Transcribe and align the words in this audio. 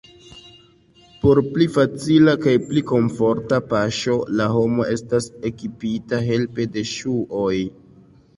Por 1.25 1.41
pli 1.49 1.67
facila 1.75 2.33
kaj 2.45 2.53
pli 2.69 2.83
komforta 2.93 3.59
paŝo 3.75 4.17
la 4.41 4.49
homo 4.55 4.89
estas 4.95 5.29
ekipita 5.51 6.23
helpe 6.33 6.67
de 6.79 6.87
ŝuoj. 6.95 7.55